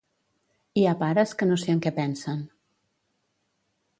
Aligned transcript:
Hi 0.81 0.85
ha 0.85 0.93
pares 1.01 1.33
que 1.41 1.49
no 1.51 1.59
sé 1.63 1.69
en 1.75 1.83
què 1.85 1.93
pensen. 1.99 2.43